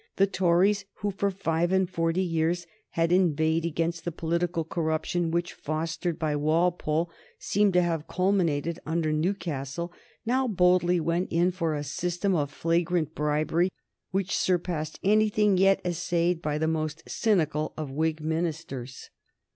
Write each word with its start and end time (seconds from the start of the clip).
The 0.15 0.25
Tories, 0.25 0.85
who 0.95 1.11
for 1.11 1.29
five 1.29 1.71
and 1.71 1.87
forty 1.87 2.23
years 2.23 2.65
had 2.89 3.11
inveighed 3.11 3.65
against 3.65 4.03
the 4.03 4.11
political 4.11 4.63
corruption 4.63 5.29
which, 5.29 5.53
fostered 5.53 6.17
by 6.17 6.35
Walpole, 6.35 7.11
seemed 7.37 7.73
to 7.73 7.83
have 7.83 8.07
culminated 8.07 8.79
under 8.83 9.11
Newcastle, 9.13 9.93
now 10.25 10.47
boldly 10.47 10.99
went 10.99 11.31
in 11.31 11.51
for 11.51 11.75
a 11.75 11.83
system 11.83 12.33
of 12.33 12.49
flagrant 12.49 13.13
bribery 13.13 13.69
which 14.09 14.35
surpassed 14.35 14.99
anything 15.03 15.59
yet 15.59 15.79
essayed 15.85 16.41
by 16.41 16.57
the 16.57 16.67
most 16.67 17.03
cynical 17.07 17.71
of 17.77 17.91
Whig 17.91 18.21
ministers. 18.21 19.11